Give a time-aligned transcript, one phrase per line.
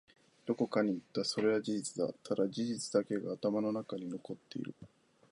[0.47, 1.23] どこかに行った。
[1.23, 2.11] それは事実だ。
[2.23, 4.73] ただ、事実だけが頭の中に残っている。